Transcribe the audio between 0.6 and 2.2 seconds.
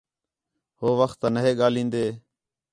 ہو وخت تا نہیں ڳاھلین٘دن